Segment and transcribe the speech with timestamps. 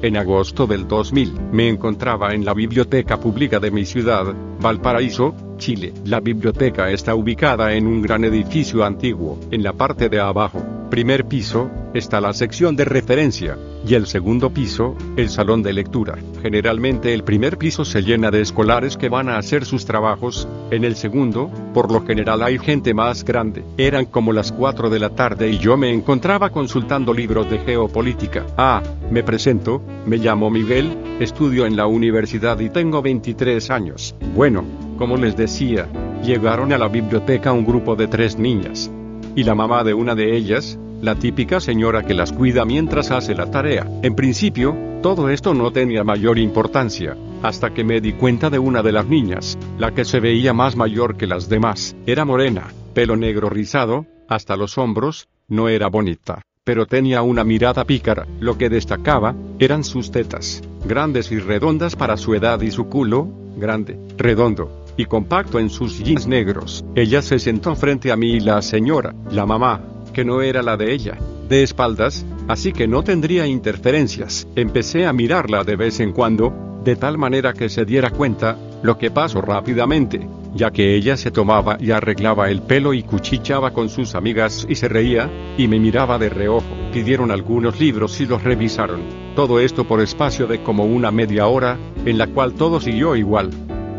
[0.00, 5.92] En agosto del 2000, me encontraba en la biblioteca pública de mi ciudad, Valparaíso, Chile.
[6.04, 9.40] La biblioteca está ubicada en un gran edificio antiguo.
[9.50, 14.50] En la parte de abajo, primer piso, está la sección de referencia, y el segundo
[14.50, 16.18] piso, el salón de lectura.
[16.42, 20.84] Generalmente el primer piso se llena de escolares que van a hacer sus trabajos, en
[20.84, 23.64] el segundo, por lo general hay gente más grande.
[23.76, 28.46] Eran como las 4 de la tarde y yo me encontraba consultando libros de geopolítica.
[28.56, 34.14] Ah, me presento, me llamo Miguel, estudio en la universidad y tengo 23 años.
[34.34, 34.64] Bueno,
[34.98, 35.88] como les decía,
[36.22, 38.90] llegaron a la biblioteca un grupo de tres niñas.
[39.34, 43.34] Y la mamá de una de ellas, la típica señora que las cuida mientras hace
[43.34, 43.86] la tarea.
[44.02, 48.82] En principio, todo esto no tenía mayor importancia, hasta que me di cuenta de una
[48.82, 51.94] de las niñas, la que se veía más mayor que las demás.
[52.06, 57.84] Era morena, pelo negro rizado, hasta los hombros, no era bonita, pero tenía una mirada
[57.84, 58.26] pícara.
[58.40, 63.28] Lo que destacaba, eran sus tetas, grandes y redondas para su edad y su culo,
[63.56, 66.84] grande, redondo, y compacto en sus jeans negros.
[66.96, 69.80] Ella se sentó frente a mí y la señora, la mamá,
[70.18, 71.16] que no era la de ella,
[71.48, 74.48] de espaldas, así que no tendría interferencias.
[74.56, 78.98] Empecé a mirarla de vez en cuando, de tal manera que se diera cuenta, lo
[78.98, 83.90] que pasó rápidamente, ya que ella se tomaba y arreglaba el pelo y cuchicheaba con
[83.90, 86.66] sus amigas y se reía, y me miraba de reojo.
[86.92, 89.02] Pidieron algunos libros y los revisaron.
[89.36, 93.50] Todo esto por espacio de como una media hora, en la cual todo siguió igual.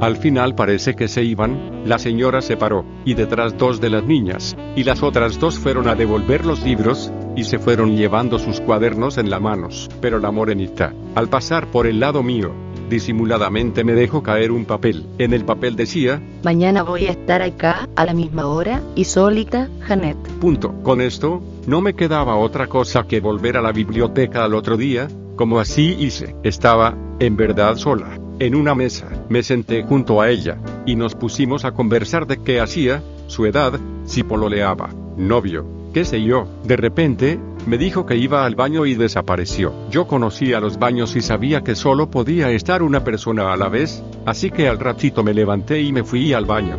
[0.00, 4.04] Al final parece que se iban, la señora se paró, y detrás dos de las
[4.04, 8.60] niñas, y las otras dos fueron a devolver los libros, y se fueron llevando sus
[8.60, 9.88] cuadernos en las manos.
[10.00, 12.52] Pero la morenita, al pasar por el lado mío,
[12.88, 15.04] disimuladamente me dejó caer un papel.
[15.18, 19.68] En el papel decía, Mañana voy a estar acá, a la misma hora, y solita,
[19.80, 20.16] Janet.
[20.40, 20.74] punto.
[20.84, 25.08] Con esto, no me quedaba otra cosa que volver a la biblioteca al otro día,
[25.34, 26.36] como así hice.
[26.44, 31.64] Estaba, en verdad sola en una mesa, me senté junto a ella, y nos pusimos
[31.64, 36.46] a conversar de qué hacía, su edad, si pololeaba, novio, qué sé yo.
[36.64, 39.72] De repente, me dijo que iba al baño y desapareció.
[39.90, 44.02] Yo conocía los baños y sabía que solo podía estar una persona a la vez,
[44.24, 46.78] así que al ratito me levanté y me fui al baño.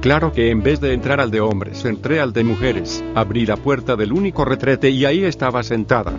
[0.00, 3.56] Claro que en vez de entrar al de hombres, entré al de mujeres, abrí la
[3.56, 6.14] puerta del único retrete y ahí estaba sentada.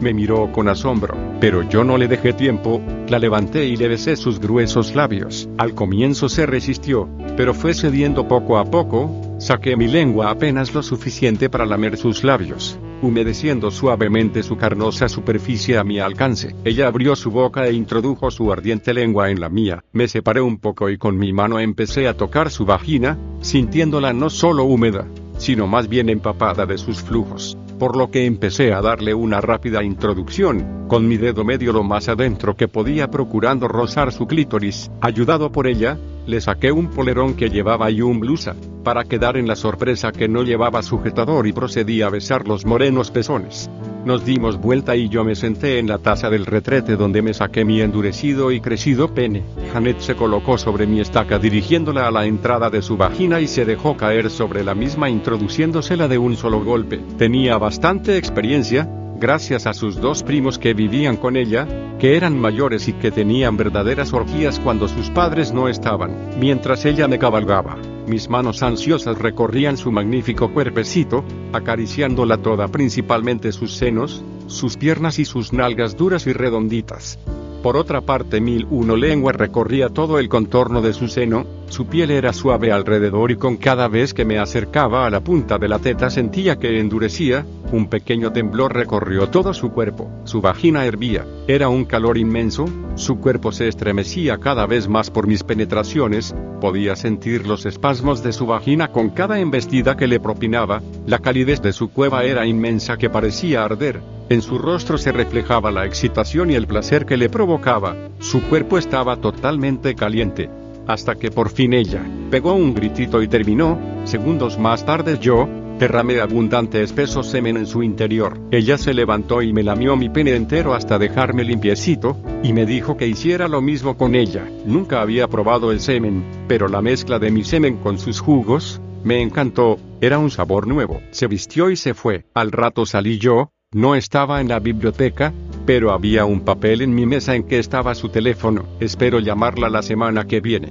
[0.00, 4.16] Me miró con asombro, pero yo no le dejé tiempo, la levanté y le besé
[4.16, 5.48] sus gruesos labios.
[5.56, 10.82] Al comienzo se resistió, pero fue cediendo poco a poco, saqué mi lengua apenas lo
[10.82, 16.54] suficiente para lamer sus labios, humedeciendo suavemente su carnosa superficie a mi alcance.
[16.64, 19.84] Ella abrió su boca e introdujo su ardiente lengua en la mía.
[19.92, 24.28] Me separé un poco y con mi mano empecé a tocar su vagina, sintiéndola no
[24.28, 25.06] solo húmeda,
[25.38, 29.84] sino más bien empapada de sus flujos por lo que empecé a darle una rápida
[29.84, 34.90] introducción, con mi dedo medio lo más adentro que podía procurando rozar su clítoris.
[35.02, 39.46] Ayudado por ella, le saqué un polerón que llevaba y un blusa, para quedar en
[39.46, 43.70] la sorpresa que no llevaba sujetador y procedí a besar los morenos pezones.
[44.04, 47.64] Nos dimos vuelta y yo me senté en la taza del retrete donde me saqué
[47.64, 49.42] mi endurecido y crecido pene.
[49.72, 53.64] Janet se colocó sobre mi estaca dirigiéndola a la entrada de su vagina y se
[53.64, 57.00] dejó caer sobre la misma introduciéndosela de un solo golpe.
[57.16, 58.86] Tenía bastante experiencia,
[59.18, 61.66] gracias a sus dos primos que vivían con ella,
[61.98, 67.08] que eran mayores y que tenían verdaderas orgías cuando sus padres no estaban, mientras ella
[67.08, 67.76] me cabalgaba.
[68.06, 75.24] Mis manos ansiosas recorrían su magnífico cuerpecito, acariciándola toda, principalmente sus senos, sus piernas y
[75.24, 77.18] sus nalgas duras y redonditas.
[77.64, 82.10] Por otra parte, mil uno lengua recorría todo el contorno de su seno, su piel
[82.10, 85.78] era suave alrededor y con cada vez que me acercaba a la punta de la
[85.78, 91.68] teta sentía que endurecía, Un pequeño temblor recorrió todo su cuerpo, su vagina hervía, era
[91.68, 97.48] un calor inmenso, su cuerpo se estremecía cada vez más por mis penetraciones, podía sentir
[97.48, 101.90] los espasmos de su vagina con cada embestida que le propinaba, la calidez de su
[101.90, 106.68] cueva era inmensa que parecía arder, en su rostro se reflejaba la excitación y el
[106.68, 110.48] placer que le provocaba, su cuerpo estaba totalmente caliente.
[110.86, 115.48] Hasta que por fin ella, pegó un gritito y terminó, segundos más tarde yo,
[115.84, 118.40] Derramé abundante espeso semen en su interior.
[118.50, 122.96] Ella se levantó y me lamió mi pene entero hasta dejarme limpiecito, y me dijo
[122.96, 124.48] que hiciera lo mismo con ella.
[124.64, 129.20] Nunca había probado el semen, pero la mezcla de mi semen con sus jugos, me
[129.20, 131.02] encantó, era un sabor nuevo.
[131.10, 132.24] Se vistió y se fue.
[132.32, 135.34] Al rato salí yo, no estaba en la biblioteca,
[135.66, 138.64] pero había un papel en mi mesa en que estaba su teléfono.
[138.80, 140.70] Espero llamarla la semana que viene.